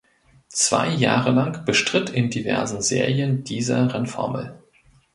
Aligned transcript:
Zwei 0.49 0.87
Jahre 0.89 1.29
lang 1.29 1.63
bestritt 1.63 2.09
in 2.09 2.31
diversen 2.31 2.81
Serien 2.81 3.43
dieser 3.43 3.93
Rennformel. 3.93 4.57